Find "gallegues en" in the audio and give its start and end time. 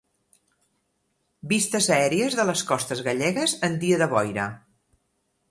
3.09-3.79